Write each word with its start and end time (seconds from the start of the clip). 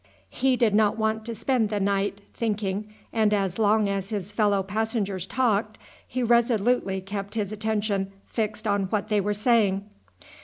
He 0.31 0.55
did 0.57 0.73
not 0.73 0.97
want 0.97 1.25
to 1.27 1.35
spend 1.35 1.69
the 1.69 1.79
night 1.79 2.21
thinking, 2.33 2.91
and 3.13 3.35
as 3.35 3.59
long 3.59 3.87
as 3.87 4.09
his 4.09 4.31
fellow 4.31 4.63
passengers 4.63 5.27
talked 5.27 5.77
he 6.07 6.23
resolutely 6.23 7.01
kept 7.01 7.35
his 7.35 7.51
attention 7.51 8.11
fixed 8.25 8.65
on 8.65 8.85
what 8.85 9.09
they 9.09 9.21
were 9.21 9.35
saying. 9.35 9.87